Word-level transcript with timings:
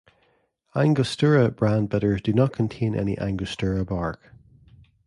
Angostura 0.75 1.51
brand 1.51 1.89
bitters 1.89 2.21
do 2.23 2.33
not 2.33 2.53
contain 2.53 2.95
any 2.95 3.19
angostura 3.19 3.85
bark. 3.85 4.33